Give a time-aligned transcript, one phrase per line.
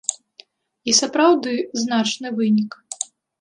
[0.91, 1.53] І сапраўды
[1.83, 2.71] значны вынік.